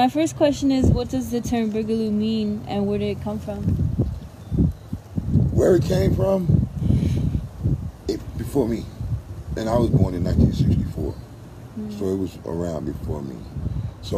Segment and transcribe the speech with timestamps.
[0.00, 3.38] my first question is, what does the term boogaloo mean, and where did it come
[3.38, 3.60] from?
[5.52, 6.66] Where it came from?
[8.08, 8.86] It, before me,
[9.58, 11.14] and I was born in 1964,
[11.78, 11.98] Mm.
[11.98, 13.36] so it was around before me.
[14.00, 14.16] So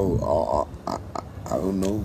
[0.86, 2.04] uh, I, I, I don't know.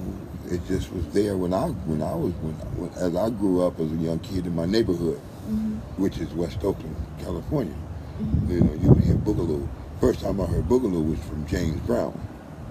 [0.50, 3.80] It just was there when I when I was when, when as I grew up
[3.80, 5.78] as a young kid in my neighborhood, Mhm.
[5.98, 7.76] which is West Oakland, California.
[8.20, 8.50] Mhm.
[8.50, 9.68] You know, you would hear boogaloo.
[10.02, 12.20] First time I heard boogaloo was from James Brown.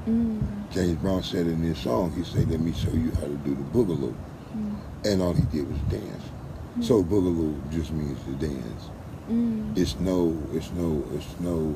[0.06, 0.70] Mm.
[0.70, 3.54] James Brown said in his song, he said, "Let me show you how to do
[3.54, 4.14] the boogaloo,"
[4.56, 4.76] Mm.
[5.04, 6.24] and all he did was dance.
[6.80, 8.90] So boogaloo just means to dance.
[9.30, 9.76] Mm.
[9.76, 11.74] It's no, it's no, it's no,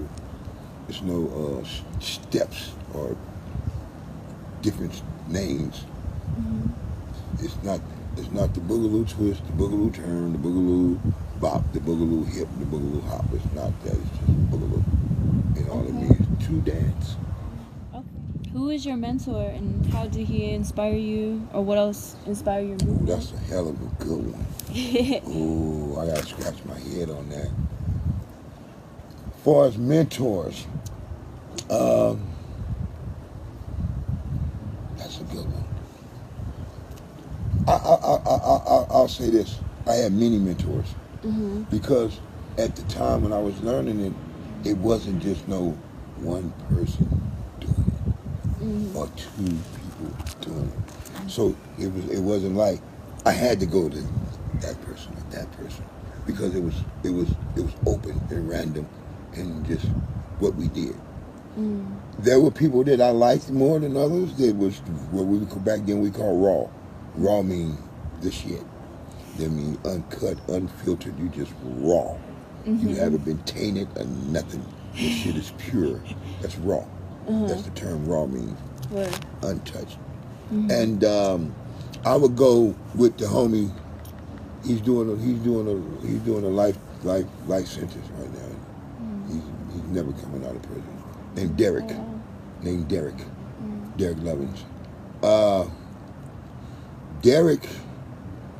[0.88, 1.26] it's no
[1.62, 3.16] uh, steps or
[4.62, 5.84] different names.
[6.38, 6.70] Mhm.
[7.42, 7.80] It's not,
[8.16, 10.98] it's not the boogaloo twist, the boogaloo turn, the boogaloo
[11.40, 13.24] bop, the boogaloo hip, the boogaloo hop.
[13.32, 13.94] It's not that.
[13.94, 14.84] It's just boogaloo,
[15.56, 17.16] and all it means to dance.
[18.52, 22.78] Who is your mentor, and how did he inspire you, or what else inspired your
[22.78, 23.06] Ooh, movement?
[23.06, 24.46] that's a hell of a good one.
[25.36, 27.48] Ooh, I gotta scratch my head on that.
[29.44, 30.66] For as mentors,
[31.70, 32.26] um,
[34.96, 35.64] that's a good one.
[37.68, 40.88] I, I, I, I, I, I'll say this: I had many mentors
[41.22, 42.18] hmm because
[42.58, 44.12] at the time when I was learning it,
[44.68, 45.70] it wasn't just no
[46.16, 47.29] one person
[48.60, 51.30] hmm or two people doing it.
[51.30, 52.80] So it was it wasn't like
[53.26, 54.00] I had to go to
[54.60, 55.84] that person or that person
[56.26, 58.86] because it was it was it was open and random
[59.34, 59.86] and just
[60.40, 60.96] what we did.
[61.58, 61.86] mm
[62.20, 64.34] There were people that I liked more than others.
[64.36, 64.78] That was
[65.12, 66.70] what we would back then we call raw.
[67.16, 67.78] Raw mean
[68.22, 68.64] the shit.
[69.38, 71.18] That mean uncut, unfiltered.
[71.18, 72.16] You just raw.
[72.66, 74.64] You haven't been tainted or nothing.
[75.00, 76.00] This shit is pure.
[76.42, 76.84] That's raw.
[77.28, 78.58] That's the term raw means
[78.90, 79.14] Word.
[79.42, 79.98] untouched.
[80.50, 81.54] And um,
[82.04, 83.70] I would go with the homie.
[84.64, 89.28] He's doing a, he's doing a he's doing a life life life sentence right now.
[89.28, 89.42] He's
[89.72, 91.02] he's never coming out of prison.
[91.34, 91.84] Named Derek.
[91.88, 92.20] Oh.
[92.62, 93.14] Named Derek.
[93.96, 94.60] Derek Lovins.
[95.22, 95.68] Uh,
[97.22, 97.66] Derek.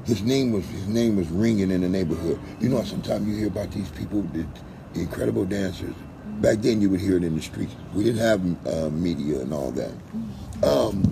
[0.04, 2.38] His name was his name was ringing in the neighborhood.
[2.60, 4.46] You know, sometimes you hear about these people, the
[4.94, 5.94] incredible dancers.
[6.40, 7.74] Back then, you would hear it in the streets.
[7.94, 9.92] We didn't have uh, media and all that.
[10.62, 11.02] Um,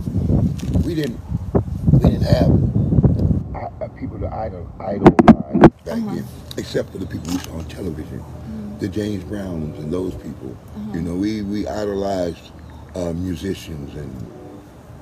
[0.85, 1.21] we didn't
[1.93, 2.51] we didn't have
[3.83, 6.15] uh, people to idol idolize back Uh-huh.
[6.15, 6.25] then,
[6.57, 8.23] except for the people we saw on television,
[8.79, 10.57] the James Browns and those people.
[10.95, 12.51] You know, we we idolized
[12.95, 14.27] uh, musicians and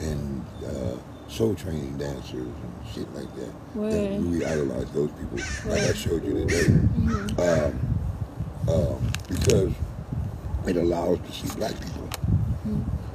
[0.00, 0.96] and uh,
[1.28, 3.52] soul training dancers and shit like that.
[3.76, 3.92] Word.
[3.94, 5.38] And we idolized those people,
[5.70, 6.64] like I showed you today,
[6.98, 7.38] Mhm.
[7.38, 9.72] um, um, because
[10.66, 12.08] it allows to see black people.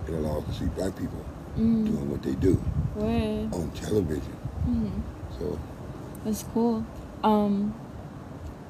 [0.08, 1.20] It allows to see black people
[1.58, 1.86] Mm.
[1.86, 2.58] doing what they do
[2.96, 3.54] Word.
[3.54, 4.34] on television.
[4.68, 5.02] Mhm.
[5.38, 5.60] So
[6.24, 6.84] That's cool.
[7.24, 7.74] Um,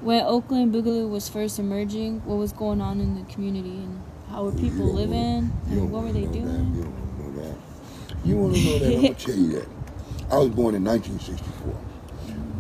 [0.02, 4.00] when Oakland Boogaloo was first emerging, what was going on in the community and
[4.30, 6.42] how were people living and what were they know that.
[6.42, 6.74] doing?
[6.76, 7.56] You don't want to know that.
[8.26, 8.94] You want to know that?
[8.96, 9.68] I'm gonna tell you that.
[10.32, 11.76] I was born in 1964.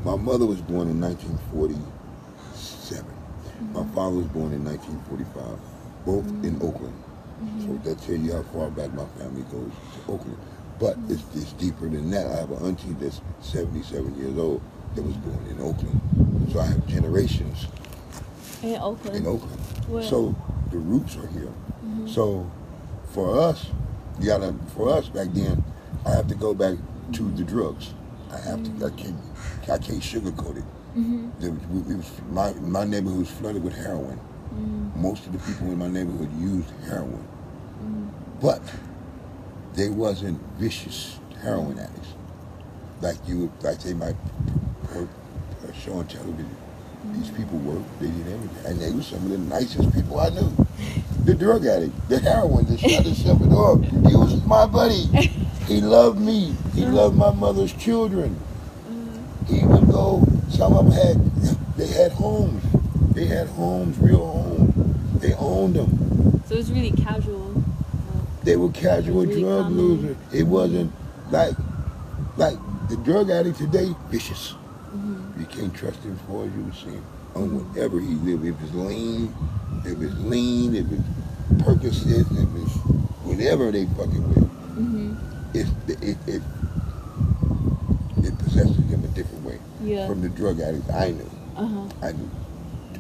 [0.04, 3.06] My mother was born in 1947.
[3.74, 5.58] My father was born in 1945.
[6.06, 6.96] Both in Oakland.
[7.42, 7.84] So mm-hmm.
[7.90, 10.38] that tell you how far back my family goes to Oakland.
[10.80, 11.14] But mm-hmm.
[11.14, 12.28] it's, it's deeper than that.
[12.28, 14.62] I have an auntie that's 77 years old
[14.96, 16.02] that was born in Oakland.
[16.52, 17.68] So I have generations
[18.62, 19.18] In Oakland.
[19.18, 19.60] in Oakland.
[19.88, 20.04] Where?
[20.04, 20.36] So
[20.70, 21.54] the roots are here.
[21.84, 22.08] Mm-hmm.
[22.08, 22.50] So
[23.10, 23.68] for us,
[24.20, 25.64] you gotta for us back then,
[26.06, 26.78] I have to go back
[27.14, 27.94] to the drugs.
[28.32, 28.86] I have to.
[28.86, 29.18] I can't.
[29.64, 30.64] I can't sugarcoat it.
[30.94, 34.20] hmm we, we was, my my neighborhood was flooded with heroin.
[34.54, 34.96] Mm.
[34.96, 37.26] Most of the people in my neighborhood used heroin,
[38.42, 38.62] but
[39.74, 42.10] they wasn't vicious heroin addicts
[43.02, 44.16] like you would, like they might
[44.84, 45.08] per,
[45.62, 46.56] per show on television.
[47.14, 47.38] These mm.
[47.38, 50.52] people worked, they did everything, and they were some of the nicest people I knew.
[51.26, 53.84] The drug addict, the heroin, that shot himself in the arm.
[53.84, 55.06] He was my buddy.
[55.68, 56.56] He loved me.
[56.74, 58.40] He loved my mother's children.
[58.90, 59.48] Mm.
[59.48, 60.24] He would go.
[60.50, 62.64] Some of them had, they had homes.
[63.14, 65.22] They had homes, real homes.
[65.22, 66.42] They owned them.
[66.48, 67.64] So it was really casual.
[68.44, 69.78] They were casual Really drug common.
[69.78, 70.18] losers.
[70.34, 70.92] It wasn't
[71.30, 71.56] like
[72.38, 72.58] like
[72.90, 74.56] the drug addict today, vicious.
[75.38, 77.04] You can't trust him as far as you can see him.
[77.36, 78.46] On whatever he lived.
[78.46, 79.34] If it's lean,
[79.86, 82.76] if it's lean, if it's Percocet, if it's
[83.24, 84.50] whatever they fucking with.
[84.50, 85.14] hmm
[85.54, 86.42] It it it
[88.24, 90.08] it possesses him a different way Yeah.
[90.08, 91.30] from the drug addicts I knew.
[91.56, 91.90] Uh huh.
[92.02, 92.30] I knew.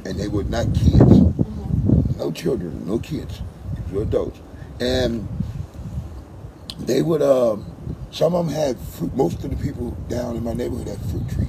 [0.05, 1.01] And they were not kids.
[1.01, 2.17] Uh-huh.
[2.17, 3.41] No children, no kids.
[3.75, 4.39] These were adults.
[4.79, 5.27] And
[6.79, 7.21] they would.
[7.21, 7.65] Um,
[8.11, 9.15] some of them had fruit.
[9.15, 11.47] Most of the people down in my neighborhood had fruit trees.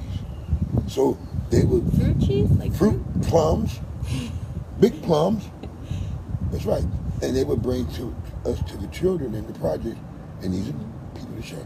[0.87, 1.17] So
[1.49, 2.49] they would Fruit trees?
[2.51, 3.79] Like fruit plums,
[4.79, 5.49] big plums.
[6.51, 6.85] That's right.
[7.21, 8.15] And they would bring to
[8.45, 9.97] us to the children in the project,
[10.41, 10.73] and these are
[11.15, 11.65] people that share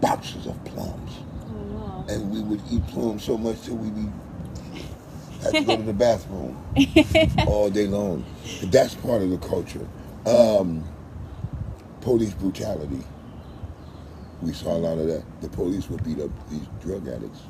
[0.00, 1.12] boxes of plums.
[1.20, 2.04] Oh, wow.
[2.08, 4.08] And we would eat plums so much that we'd be
[5.42, 6.56] had to go to the bathroom
[7.46, 8.24] all day long.
[8.60, 9.86] But that's part of the culture.
[10.26, 10.84] Um,
[12.00, 13.04] police brutality.
[14.42, 15.24] We saw a lot of that.
[15.40, 17.40] The police would beat up these drug addicts.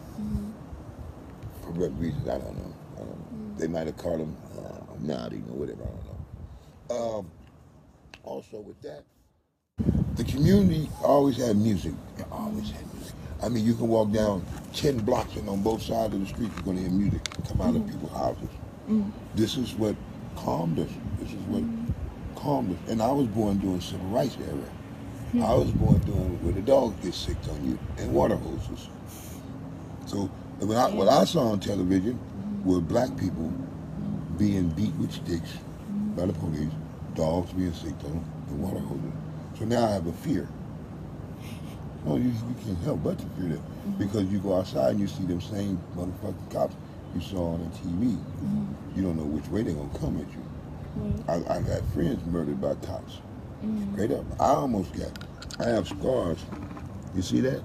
[1.62, 2.74] For what reasons, I don't know.
[2.96, 3.58] I don't know.
[3.58, 6.06] They might have caught them uh, nodding or whatever, I don't
[7.00, 7.18] know.
[7.18, 7.30] Um,
[8.24, 9.04] also with that,
[10.16, 11.94] the community always had music.
[12.16, 13.14] They always had music.
[13.42, 14.44] I mean, you can walk down
[14.74, 17.60] 10 blocks and on both sides of the street, you're going to hear music come
[17.60, 17.90] out of mm-hmm.
[17.90, 18.48] people's houses.
[18.88, 19.10] Mm.
[19.34, 19.96] This is what
[20.36, 20.90] calmed us.
[21.18, 21.92] This is what mm.
[22.36, 22.90] calmed us.
[22.90, 24.52] And I was born during civil rights era.
[24.54, 25.60] I mm-hmm.
[25.60, 28.88] was born during when the dogs get sick on you and water hoses.
[30.06, 32.64] So when I, what I saw on television mm.
[32.64, 33.52] were black people
[34.38, 35.50] being beat with sticks
[36.16, 36.72] by the police,
[37.14, 39.12] dogs being sick on, them, and water hoses.
[39.58, 40.48] So now I have a fear.
[42.04, 43.92] No, you, you can't help but to fear that mm-hmm.
[43.98, 46.74] because you go outside and you see them same motherfucking cops
[47.14, 48.16] you saw on the TV.
[48.16, 48.96] Mm-hmm.
[48.96, 51.24] You don't know which way they're gonna come at you.
[51.28, 53.14] I, I've had friends murdered by cops.
[53.64, 53.94] Mm-hmm.
[53.94, 54.24] Straight up.
[54.40, 55.10] I almost got.
[55.60, 56.38] I have scars.
[57.14, 57.62] You see that?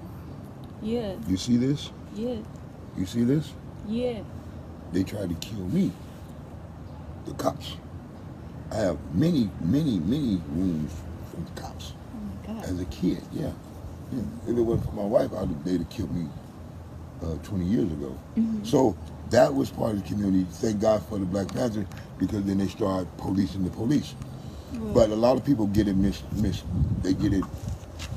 [0.82, 1.90] Yeah, You see this?
[2.14, 2.36] yeah,
[2.96, 3.52] You see this?
[3.88, 4.20] yeah.
[4.92, 5.90] They tried to kill me.
[7.26, 7.76] The cops.
[8.70, 10.94] I have many, many, many wounds
[11.30, 12.64] from the cops Oh, my God.
[12.64, 13.20] as a kid.
[13.32, 13.50] Yeah.
[14.46, 16.28] If it wasn't for my wife, I'd they'd have killed me
[17.22, 18.18] uh, 20 years ago.
[18.36, 18.64] Mm-hmm.
[18.64, 18.96] So
[19.30, 20.46] that was part of the community.
[20.50, 21.86] Thank God for the Black Panther
[22.18, 24.14] because then they started policing the police.
[24.72, 26.62] But a lot of people get it mis, mis
[27.02, 27.44] they get it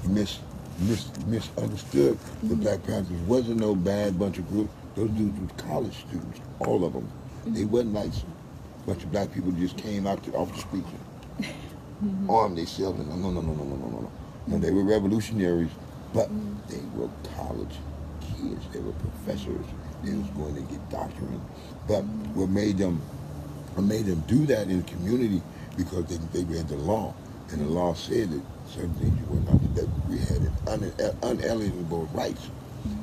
[0.08, 0.40] mis,
[0.80, 2.18] mis misunderstood.
[2.20, 2.62] The mm-hmm.
[2.62, 4.70] Black Panthers wasn't no bad bunch of group.
[4.96, 7.04] Those dudes was college students, all of them.
[7.04, 7.54] Mm-hmm.
[7.54, 8.34] They wasn't like some
[8.86, 10.88] bunch of black people just came out to, off the streets
[12.02, 13.00] and armed themselves.
[13.08, 14.12] No, no, no, no, no, no, no, no.
[14.48, 15.70] They were revolutionaries,
[16.14, 16.30] but
[16.68, 17.76] they were college
[18.22, 18.66] kids.
[18.74, 19.66] They were professors.
[20.04, 21.40] They was going to get doctorate.
[21.88, 22.02] But
[22.34, 23.02] what made them
[23.76, 25.42] what made them do that in the community
[25.78, 27.14] because they, they read the law.
[27.52, 30.92] And the law said that certain things you were not, that we had un,
[31.24, 32.50] unalienable rights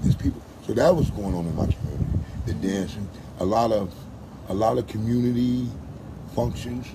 [0.06, 0.42] as people.
[0.66, 2.18] So that was going on in my community.
[2.46, 3.08] The dancing,
[3.40, 3.94] a lot of,
[4.48, 5.68] a lot of community
[6.34, 6.86] functions.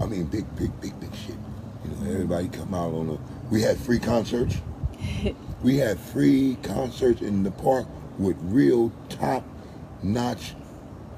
[0.00, 1.36] I mean, big, big, big, big shit.
[1.84, 3.35] You know, everybody come out on a.
[3.50, 4.56] We had free concerts.
[5.62, 7.86] we had free concerts in the park
[8.18, 10.54] with real top-notch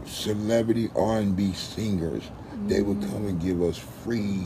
[0.05, 2.23] celebrity R&B singers.
[2.67, 3.13] They would mm-hmm.
[3.13, 4.45] come and give us free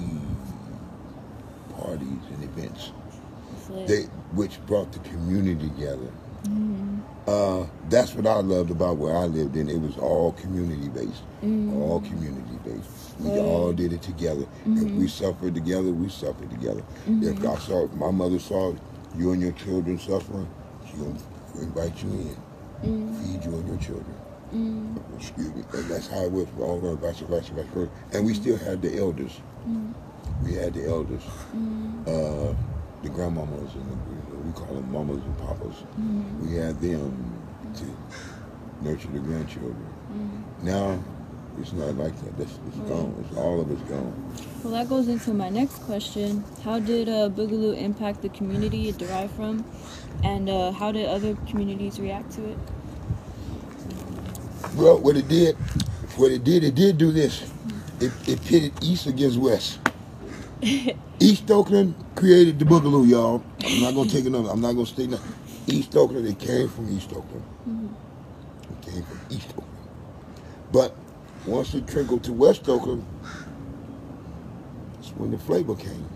[1.77, 2.93] parties and events.
[3.87, 4.03] They,
[4.35, 6.11] which brought the community together.
[6.45, 6.92] Mm-hmm.
[7.27, 9.69] Uh, that's what I loved about where I lived in.
[9.69, 11.73] It was all community based, mm.
[11.81, 12.91] all community based.
[13.21, 14.43] We all did it together.
[14.43, 15.07] If we mm-hmm.
[15.07, 16.83] suffered together, we suffered together.
[17.07, 17.47] If mm-hmm.
[17.47, 18.75] I saw, if my mother saw
[19.17, 20.49] you and your children suffering,
[20.85, 21.19] she gonna
[21.61, 22.37] invite you in,
[22.83, 23.21] mm.
[23.21, 24.17] feed you and your children.
[24.53, 25.17] Mm.
[25.17, 25.63] Excuse me.
[25.73, 27.91] And that's how it was for all of us, vice versa, vice versa.
[28.13, 29.41] And we still had the elders.
[30.45, 31.23] We had the elders,
[32.07, 32.55] uh,
[33.03, 35.75] the grandmamas and the, we call them mamas and papas.
[36.43, 37.43] We had them
[37.77, 37.85] to
[38.85, 39.87] nurture the grandchildren.
[40.63, 41.03] Now,
[41.61, 42.39] it's not like that.
[42.39, 42.89] That's it's Right.
[42.89, 43.25] gone.
[43.29, 44.15] It's all of it's gone.
[44.65, 46.45] Well, that goes into my next question.
[46.65, 49.65] How did uh, Boogaloo impact the community it derived from?
[50.25, 52.59] And uh, how did other communities react to it?
[54.77, 55.57] Well, what it did,
[56.17, 57.43] what it did, it did do this.
[58.01, 59.79] It, it pitted East against West.
[61.19, 63.43] East Oakland created the Boogaloo, y'all.
[63.65, 64.49] I'm not gonna take another.
[64.49, 65.09] I'm not gonna stay.
[65.09, 65.35] Nothing.
[65.67, 67.45] East Oakland, it came from East Oakland.
[67.69, 68.73] Mm-hmm.
[68.73, 69.89] It came from East Oakland.
[70.71, 70.97] But
[71.47, 73.05] once it trickled to West Oakland,
[74.95, 76.09] that's when the flavor came.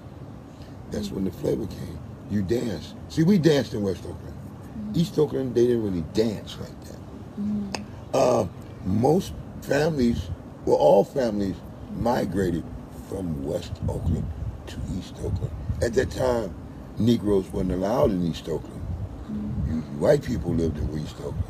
[0.92, 1.98] That's when the flavor came.
[2.30, 2.94] You dance.
[3.08, 4.34] See, we danced in West Oakland.
[4.78, 5.00] Mm-hmm.
[5.00, 6.98] East Oakland, they didn't really dance like that.
[7.40, 7.82] Mm-hmm.
[8.14, 8.46] Uh,
[8.84, 10.28] most families,
[10.64, 11.56] well, all families
[11.96, 12.62] migrated
[13.08, 14.26] from West Oakland
[14.66, 15.50] to East Oakland.
[15.82, 16.54] At that time,
[16.98, 18.82] Negroes weren't allowed in East Oakland.
[19.68, 21.44] You- White people lived in East Oakland.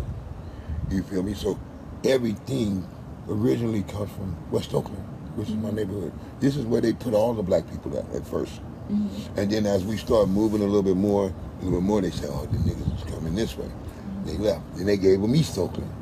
[0.91, 1.35] You feel me?
[1.35, 1.59] So
[2.05, 2.87] everything
[3.29, 5.77] originally comes from West Oakland, which is my mm-hmm.
[5.77, 6.13] neighborhood.
[6.41, 9.39] This is where they put all the black people at, at 1st mm-hmm.
[9.39, 12.11] And then as we start moving a little bit more, a little bit more, they
[12.11, 13.67] said, oh, the niggas is coming this way.
[13.67, 14.27] Mm-hmm.
[14.27, 14.77] They left.
[14.77, 15.93] Then they gave them East Oakland.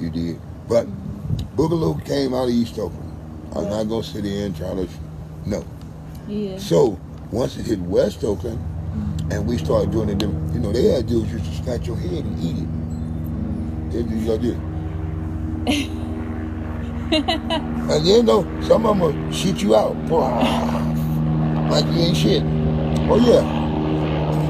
[0.00, 0.40] You did.
[0.68, 0.86] But
[1.56, 3.07] Boogaloo came out of East Oakland.
[3.56, 4.88] I'm not going to sit here and try to,
[5.46, 5.64] no.
[6.26, 6.58] Yeah.
[6.58, 6.98] So
[7.30, 9.18] once it hit West Oakland, mm-hmm.
[9.30, 10.22] And we started doing it.
[10.22, 12.68] You know, they had dudes used to scratch your head and eat it.
[13.92, 14.56] They do like this.
[17.10, 19.96] and then though, some of them will shit you out.
[21.68, 22.42] Like you ain't shit.
[23.10, 23.44] Oh yeah.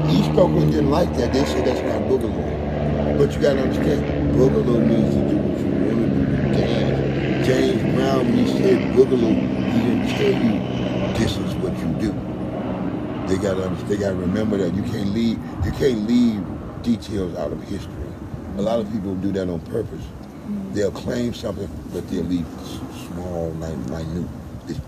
[0.09, 1.33] East Oakland didn't like that.
[1.33, 3.17] They said that's not boogaloo.
[3.17, 7.43] But you gotta understand, boogaloo means to do what you want to do.
[7.43, 7.85] Dance.
[8.19, 9.33] When he said boogaloo,
[9.71, 12.11] he didn't tell you this is what you do.
[13.27, 16.43] They gotta they gotta remember that you can't leave you can't leave
[16.83, 17.93] details out of history.
[18.57, 20.03] A lot of people do that on purpose.
[20.03, 20.73] Mm-hmm.
[20.73, 22.45] They'll claim something, but they'll leave
[23.07, 24.27] small, min- minute,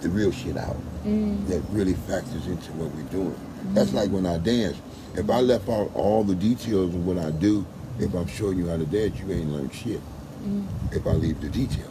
[0.02, 1.48] the, real shit out mm.
[1.48, 3.32] that really factors into what we're doing.
[3.32, 3.76] Mm-hmm.
[3.76, 4.76] That's like when I dance.
[5.16, 7.66] If I left out all the details of what I do,
[7.98, 10.02] if I'm showing you how to dance, you ain't learned shit.
[10.44, 10.66] Mm.
[10.92, 11.91] If I leave the details.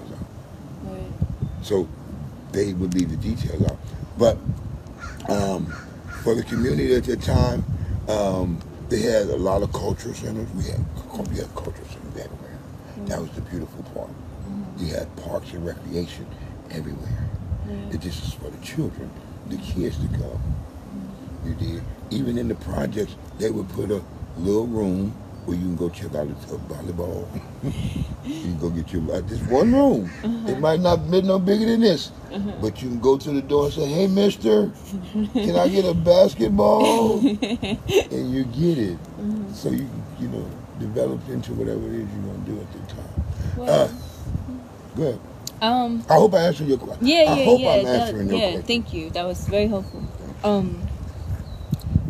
[1.62, 1.88] So
[2.52, 3.79] they would leave the details out.
[4.19, 4.38] But
[5.29, 5.67] um,
[6.23, 7.64] for the community at that time,
[8.09, 10.50] um, they had a lot of cultural centers.
[10.52, 10.81] We had,
[11.29, 12.59] we had cultural centers everywhere.
[13.07, 14.11] That was the beautiful part.
[14.79, 16.26] You had parks and recreation
[16.71, 17.29] everywhere.
[17.69, 17.95] Yeah.
[17.95, 19.11] It just is for the children,
[19.49, 20.40] the kids to go.
[21.45, 21.83] You did.
[22.11, 24.02] Even in the projects, they would put a
[24.37, 25.14] little room
[25.50, 27.26] where you can go check out a, volleyball.
[28.25, 30.09] you can go get your uh, this one room.
[30.47, 32.12] It might not be no bigger than this,
[32.61, 34.71] but you can go to the door and say, "Hey, Mister,
[35.35, 38.99] can I get a basketball?" and you get it.
[39.52, 39.90] So you
[40.21, 43.25] you know develop into whatever it is you're gonna do at the time.
[43.57, 43.88] Well, Uh,
[44.97, 45.21] go ahead.
[45.62, 47.07] um, I hope I answered your question.
[47.07, 47.71] yeah, yeah, I hope yeah.
[47.73, 48.62] I'm that- yeah, question.
[48.62, 49.11] thank you.
[49.11, 50.02] That was very helpful.
[50.45, 50.80] Um,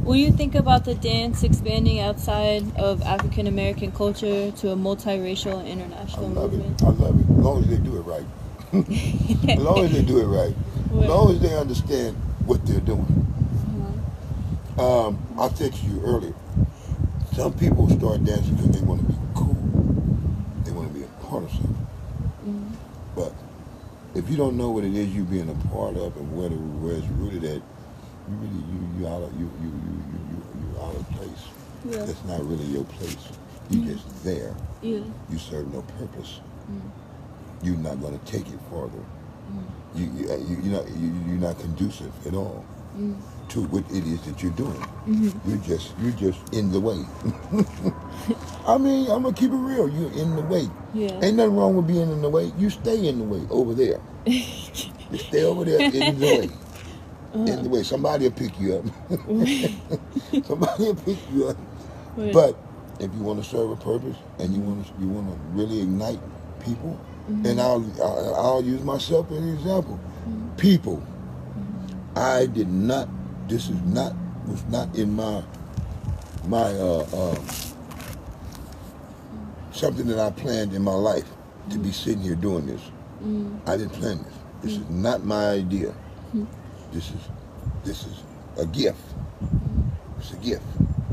[0.02, 5.61] will you think about the dance expanding outside of African American culture to a multiracial
[5.61, 6.80] and I international love movement?
[6.80, 6.85] it.
[6.85, 7.30] I love it.
[7.30, 8.26] As long as they do it right.
[9.50, 10.54] as long as they do it right.
[11.02, 12.16] As long as they understand
[12.47, 13.26] what they're doing.
[14.76, 15.07] Uh-huh.
[15.09, 16.35] Um, I said to you earlier,
[17.35, 19.54] some people start dancing because they want to be cool.
[20.64, 21.87] They want to be a part of something.
[22.47, 22.71] Mhm.
[23.14, 23.33] But
[24.14, 26.57] if you don't know what it is you're being a part of and where, the,
[26.57, 27.62] where it's rooted at,
[28.30, 31.44] you really you you out of you you you you you, you out of place.
[31.88, 32.04] Yeah.
[32.04, 33.16] That's not really your place.
[33.70, 34.54] You just there.
[34.82, 35.00] Yeah.
[35.30, 36.40] You serve no purpose.
[36.70, 36.80] Mm.
[37.62, 39.02] You're not going to take it further.
[39.50, 39.64] Mm.
[39.94, 42.64] You, you, uh, you, you're, not, you, you're not conducive at all
[42.99, 43.14] Mm.
[43.50, 44.75] to what it is that you're doing.
[45.06, 45.32] Mhm.
[45.46, 46.99] You're just you're just in the way.
[48.66, 49.88] I mean, I'm gonna keep it real.
[49.88, 50.68] You're in the way.
[50.92, 51.12] Yeah.
[51.22, 52.50] Ain't nothing wrong with being in the way.
[52.58, 54.00] You stay in the way over there.
[55.12, 56.50] You stay over there in the way.
[57.32, 57.46] Oh.
[57.46, 57.82] In the way.
[57.82, 58.84] Somebody will pick you up.
[60.46, 61.56] Somebody will pick you up.
[62.16, 62.32] Right.
[62.32, 62.58] But
[62.99, 65.80] if you want to serve a purpose and you want to you want to really
[65.80, 66.20] ignite
[66.60, 66.99] people,
[67.30, 67.46] mm-hmm.
[67.46, 69.99] and I'll, I'll I'll use myself as an example.
[70.28, 70.56] Mm-hmm.
[70.56, 72.18] People, mm-hmm.
[72.18, 73.08] I did not.
[73.49, 74.14] This is not
[74.46, 75.42] was not in my
[76.46, 77.38] my uh, uh,
[79.72, 81.28] something that I planned in my life
[81.70, 81.94] to be mm.
[81.94, 82.80] sitting here doing this.
[83.22, 83.60] Mm.
[83.66, 84.34] I didn't plan this.
[84.62, 84.82] This mm.
[84.82, 85.94] is not my idea.
[86.92, 87.28] This is
[87.85, 88.23] this is
[88.59, 89.00] a gift.
[90.18, 90.64] It's a gift.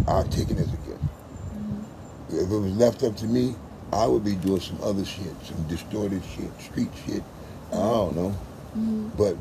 [0.08, 1.02] I'll take it as a gift.
[1.02, 2.38] Mm-hmm.
[2.38, 3.56] If it was left up to me,
[3.94, 7.24] I would be doing some other shit, some distorted shit, street shit.
[7.72, 8.30] I don't know.
[8.76, 9.10] Mm-hmm.
[9.18, 9.38] But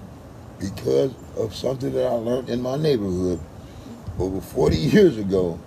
[0.61, 3.41] because of something that I learned in my neighborhood
[4.19, 5.59] over 40 years ago,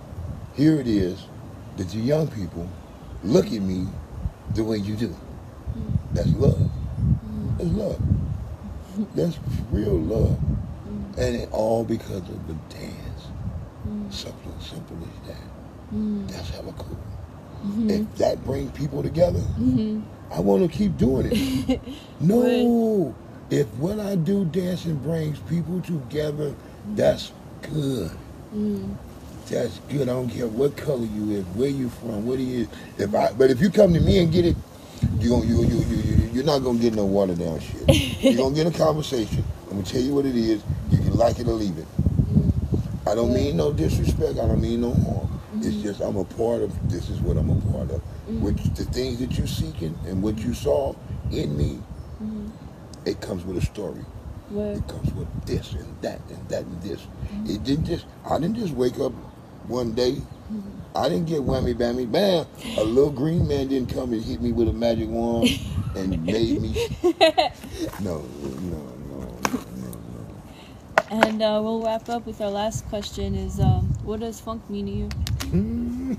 [0.54, 1.24] here it is
[1.76, 2.68] that the young people
[3.24, 3.86] look at me
[4.54, 5.08] the way you do.
[5.08, 6.14] Mm-hmm.
[6.14, 6.70] That's love.
[7.58, 8.09] That's love.
[9.14, 9.38] That's
[9.70, 10.38] real love.
[11.18, 13.26] And it all because of the dance.
[14.10, 15.94] Something simple as that.
[15.94, 16.28] Mm.
[16.28, 16.96] That's hella cool.
[17.66, 17.90] Mhm.
[17.90, 20.02] If that brings people together, Mhm.
[20.30, 21.80] I want to keep doing it.
[22.20, 23.14] no.
[23.50, 26.54] If what I do dancing brings people together,
[26.94, 28.10] that's good.
[28.54, 28.90] Mm.
[29.50, 30.02] That's good.
[30.02, 32.68] I don't care what color you is, where you from, what he is.
[32.98, 34.56] If I, but if you come to me and get it,
[35.18, 38.22] you you you you you you're not gonna get no water down shit.
[38.22, 39.44] you're gonna get a conversation.
[39.64, 40.62] I'm gonna tell you what it is.
[40.90, 41.86] You can like it or leave it.
[43.06, 44.38] I don't mean no disrespect.
[44.38, 45.40] I don't mean no harm.
[45.56, 45.82] It's mm-hmm.
[45.82, 46.90] just I'm a part of.
[46.90, 48.00] This is what I'm a part of.
[48.00, 48.42] Mm-hmm.
[48.42, 50.94] Which the things that you're seeking and what you saw
[51.32, 51.80] in me,
[52.22, 52.48] mm-hmm.
[53.04, 54.04] it comes with a story.
[54.50, 54.78] Word.
[54.78, 57.06] It comes with this and that and that and this.
[57.46, 58.06] It didn't just.
[58.28, 59.12] I didn't just wake up
[59.66, 60.16] one day.
[60.94, 62.46] I didn't get whammy bammy bam.
[62.78, 65.48] A little green man didn't come and hit me with a magic wand
[65.94, 66.88] and made me.
[68.00, 68.78] No, no,
[69.10, 69.38] no,
[69.76, 70.26] no, no.
[71.10, 74.86] And uh, we'll wrap up with our last question: Is um, what does funk mean
[74.86, 75.08] to you?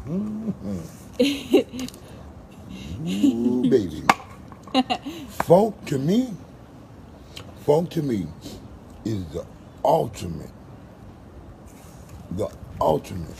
[3.07, 4.03] Ooh, baby.
[5.29, 6.33] Funk to me,
[7.65, 8.27] funk to me
[9.05, 9.45] is the
[9.83, 10.49] ultimate,
[12.31, 12.49] the
[12.79, 13.35] ultimate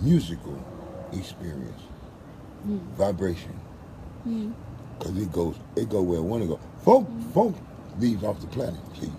[0.00, 0.62] musical
[1.12, 1.82] experience,
[2.66, 2.80] mm.
[2.96, 3.58] vibration,
[4.26, 4.52] mm.
[4.98, 6.60] because it goes it go where it want to go.
[6.84, 7.32] Folk mm.
[7.32, 7.54] folk
[7.98, 8.80] leaves off the planet.
[8.98, 9.12] See,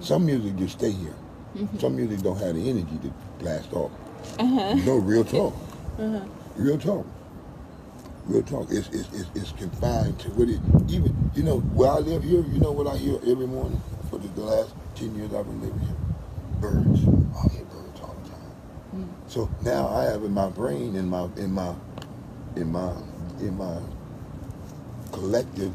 [0.00, 1.14] some music just stay here.
[1.56, 1.78] Mm-hmm.
[1.78, 3.90] Some music don't have the energy to blast off.
[4.38, 4.74] Uh-huh.
[4.86, 5.54] No real talk.
[5.98, 6.20] Uh-huh.
[6.56, 7.06] Real talk.
[8.24, 8.68] Real talk.
[8.70, 12.42] It's, it's, it's, it's confined to what it, even, you know, where I live here,
[12.42, 15.80] you know what I hear every morning for the, last 10 years I've been living
[15.80, 15.96] here?
[16.60, 17.00] Birds.
[17.00, 17.71] I hear all the
[19.26, 21.74] So now I have in my brain, in my, in my,
[22.56, 22.92] in my,
[23.40, 23.78] in my
[25.12, 25.72] collective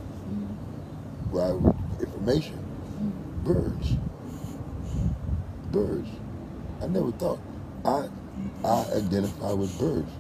[1.31, 2.57] well, information,
[3.43, 3.95] birds.
[5.71, 6.09] Birds.
[6.81, 7.39] I never thought.
[7.83, 8.07] I
[8.63, 10.11] I identify with birds.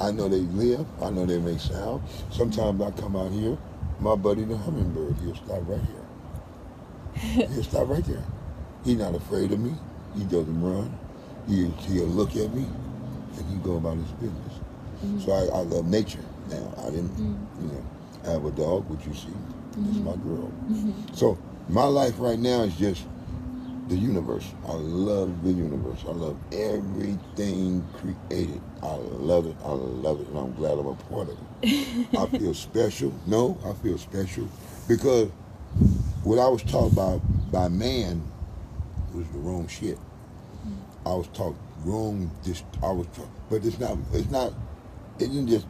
[0.00, 0.86] I know they live.
[1.02, 2.02] I know they make sound.
[2.30, 3.56] Sometimes I come out here,
[4.00, 7.46] my buddy the hummingbird, he'll stop right here.
[7.48, 8.24] He'll stop right there.
[8.84, 9.74] He's not afraid of me.
[10.16, 10.98] He doesn't run.
[11.48, 12.66] He, he'll look at me
[13.36, 14.52] and he go about his business.
[15.04, 15.20] Mm-hmm.
[15.20, 16.74] So I, I love nature now.
[16.78, 17.66] I didn't, mm-hmm.
[17.66, 17.84] you know,
[18.24, 19.28] I have a dog, which you see.
[19.70, 20.34] It's my mm-hmm.
[20.34, 20.52] girl.
[21.14, 21.38] So
[21.68, 23.04] my life right now is just
[23.88, 24.46] the universe.
[24.66, 26.00] I love the universe.
[26.08, 28.60] I love everything created.
[28.82, 29.56] I love it.
[29.64, 30.28] I love it.
[30.28, 32.18] And I'm glad I'm a part of it.
[32.18, 33.12] I feel special.
[33.26, 34.48] No, I feel special
[34.88, 35.30] because
[36.24, 37.18] what I was taught by
[37.52, 38.22] by man
[39.14, 39.98] was the wrong shit.
[41.06, 42.32] I was taught wrong.
[42.42, 43.96] This I was taught, but it's not.
[44.12, 44.52] It's not.
[45.20, 45.68] It didn't just.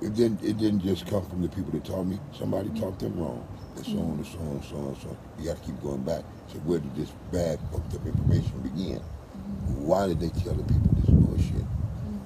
[0.00, 0.42] It didn't.
[0.42, 2.18] It didn't just come from the people that taught me.
[2.32, 5.08] Somebody taught them wrong, and so on and so on and so on and so
[5.10, 5.18] on.
[5.38, 6.24] You got to keep going back.
[6.50, 9.02] So where did this bad fucked up information begin?
[9.76, 11.66] Why did they tell the people this bullshit?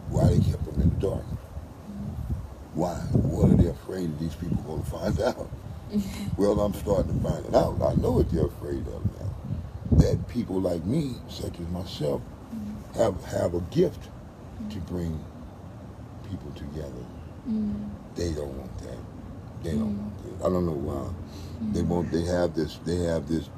[0.09, 1.25] Why they kept them in the dark?
[2.75, 2.95] Why?
[3.11, 5.51] What are they afraid of these people going to find out?
[6.37, 7.83] well, I'm starting to find it out.
[7.83, 9.99] I know what they're afraid of now.
[9.99, 12.23] That people like me, such as myself,
[12.95, 14.09] have have a gift
[14.71, 15.19] to bring
[16.29, 17.05] people together.
[17.49, 17.89] Mm.
[18.15, 18.99] They don't want that.
[19.63, 19.99] They don't mm.
[19.99, 20.47] want that.
[20.47, 21.09] I don't know why.
[21.73, 21.89] They mm.
[21.89, 22.13] want.
[22.13, 22.79] They have this.
[22.85, 23.49] They have this.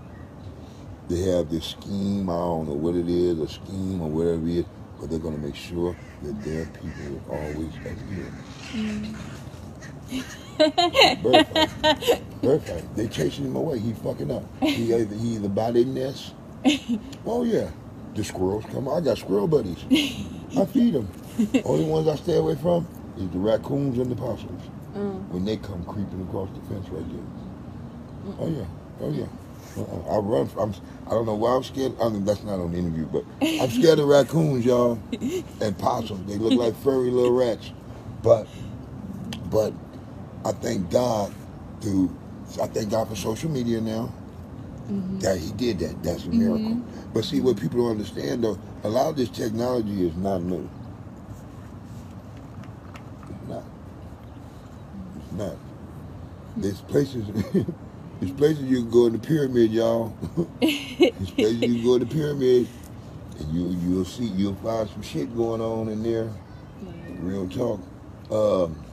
[1.08, 2.30] They have this scheme.
[2.30, 4.64] I don't know what it is, a scheme or whatever it is,
[4.98, 7.98] but they're going to make sure that their people are always fight.
[12.42, 12.96] Bird fight.
[12.96, 13.78] They chasing him away.
[13.78, 14.44] He fucking up.
[14.62, 16.34] He either, he either by their nest.
[17.26, 17.70] Oh yeah,
[18.14, 18.88] the squirrels come.
[18.88, 19.85] I got squirrel buddies.
[20.57, 21.09] I feed them.
[21.64, 22.87] Only ones I stay away from
[23.18, 24.62] is the raccoons and the possums.
[24.94, 25.29] Mm.
[25.29, 28.37] When they come creeping across the fence right there.
[28.38, 28.66] Oh yeah.
[29.00, 29.27] Oh yeah.
[29.77, 30.16] Uh-uh.
[30.16, 30.46] I run.
[30.46, 30.74] From, I'm.
[31.07, 31.92] I don't know why I'm scared.
[32.00, 34.98] I mean, that's not on the interview, but I'm scared of raccoons, y'all,
[35.61, 36.27] and possums.
[36.31, 37.72] They look like furry little rats.
[38.22, 38.46] But,
[39.50, 39.74] but,
[40.44, 41.35] I thank God
[41.83, 42.16] through.
[42.62, 44.12] I thank God for social media now.
[44.88, 45.18] Mm-hmm.
[45.20, 46.02] That He did that.
[46.02, 46.58] That's a miracle.
[46.60, 47.12] Mm-hmm.
[47.14, 50.68] But see, what people don't understand though, a lot of this technology is not new.
[53.28, 53.64] It's not.
[55.16, 55.52] It's not.
[55.52, 56.62] Hmm.
[56.62, 57.26] There's places.
[58.20, 60.16] There's places you can go in the pyramid, y'all.
[60.60, 62.68] There's places you can go in the pyramid,
[63.40, 66.30] and you you'll see you'll find some shit going on in there.
[67.20, 67.80] Real talk.
[68.30, 68.83] Um,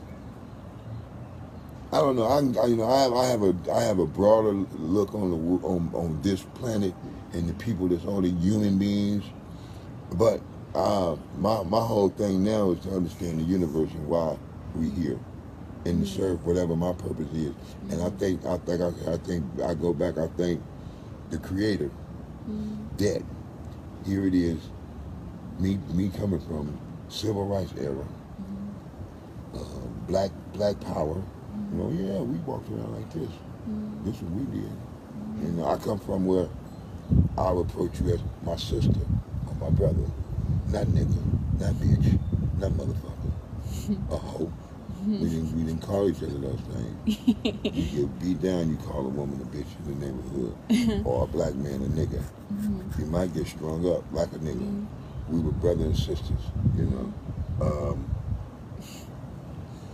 [1.91, 2.23] I don't know.
[2.23, 5.31] I, I you know I have I have a I have a broader look on
[5.31, 6.93] the on on this planet
[7.33, 9.25] and the people that's on the human beings.
[10.13, 10.41] But
[10.75, 14.37] uh, my my whole thing now is to understand the universe and why
[14.75, 15.19] we here,
[15.85, 17.55] and to serve whatever my purpose is.
[17.89, 20.17] And I think I think I, I think I go back.
[20.17, 20.61] I think
[21.29, 21.91] the Creator
[22.97, 23.25] dead.
[24.05, 24.59] here it is.
[25.59, 28.05] Me me coming from civil rights era,
[29.55, 29.59] uh,
[30.07, 31.21] black black power.
[31.71, 33.29] You know, yeah, we walked around like this.
[33.29, 34.05] Mm-hmm.
[34.05, 34.71] This is what we did.
[35.41, 36.47] You know, I come from where
[37.37, 38.99] I'll approach you as my sister
[39.47, 40.05] or my brother.
[40.67, 41.15] Not nigga,
[41.59, 42.19] not bitch,
[42.59, 44.11] not motherfucker.
[44.11, 44.51] A hoe.
[45.01, 45.23] Mm-hmm.
[45.23, 47.17] We didn't, we didn't call each other those things.
[47.63, 51.05] You get beat down, you call a woman a bitch in the neighborhood.
[51.05, 52.21] or a black man a nigga.
[52.53, 53.01] Mm-hmm.
[53.01, 54.85] You might get strung up like a nigga.
[55.29, 56.41] We were brothers and sisters,
[56.75, 57.13] you know.
[57.61, 58.09] Um,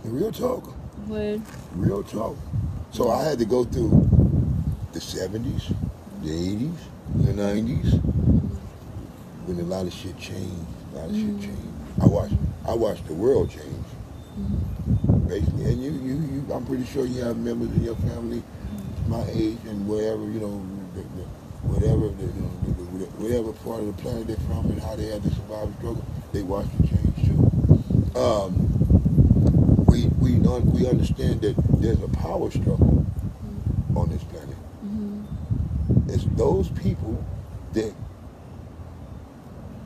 [0.04, 0.74] real talk.
[1.08, 1.42] Word.
[1.74, 2.36] Real talk.
[2.90, 4.08] So I had to go through
[4.92, 5.74] the 70s,
[6.22, 6.76] the 80s,
[7.16, 8.02] the 90s,
[9.46, 10.66] when a lot of shit changed.
[10.92, 11.72] A lot of shit changed.
[12.02, 12.34] I watched,
[12.66, 13.84] I watched the world change.
[15.26, 18.42] Basically, and you, you, you, I'm pretty sure you have members in your family
[19.08, 20.62] my age and wherever, you know,
[20.94, 21.24] the, the,
[21.64, 24.94] whatever, the, you know, the, the, whatever part of the planet they're from and how
[24.96, 28.20] they had to survive and struggle, they watched the change too.
[28.20, 28.67] Um,
[30.28, 33.06] we we un, we understand that there's a power struggle
[33.96, 34.56] on this planet.
[34.84, 36.10] Mm-hmm.
[36.10, 37.24] It's those people
[37.74, 37.94] that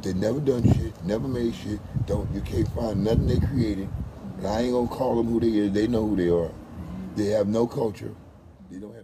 [0.03, 1.81] They never done shit, never made shit.
[2.07, 3.89] Don't you can't find nothing they created.
[4.39, 5.73] And I ain't gonna call them who they is.
[5.73, 6.51] They know who they are.
[6.51, 7.17] Mm-hmm.
[7.17, 8.15] They have no culture.
[8.71, 9.02] They don't have.